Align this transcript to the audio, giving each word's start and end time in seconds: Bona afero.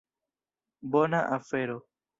Bona 0.95 1.19
afero. 1.37 1.77